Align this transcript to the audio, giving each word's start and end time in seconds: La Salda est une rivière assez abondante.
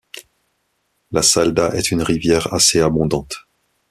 La 1.11 1.21
Salda 1.21 1.73
est 1.75 1.91
une 1.91 2.01
rivière 2.01 2.51
assez 2.55 2.81
abondante. 2.81 3.45